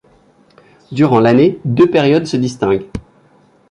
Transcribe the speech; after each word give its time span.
Durant 0.91 1.19
l’année, 1.19 1.59
deux 1.63 1.87
périodes 1.87 2.25
se 2.25 2.35
distinguent. 2.35 2.89